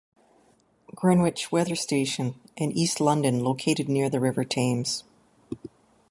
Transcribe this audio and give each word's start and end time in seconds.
Greenwich- 0.95 1.51
Weather 1.51 1.75
Station 1.75 2.33
in 2.57 2.71
East 2.71 2.99
London 2.99 3.41
located 3.43 3.87
near 3.87 4.09
the 4.09 4.19
river 4.19 4.43
Thames. 4.43 5.03